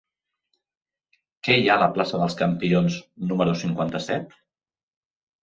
Què 1.47 1.57
hi 1.63 1.69
ha 1.71 1.75
a 1.75 1.81
la 1.83 1.89
plaça 1.97 2.21
dels 2.23 2.39
Campions 2.41 2.97
número 3.33 3.55
cinquanta-set? 3.61 4.35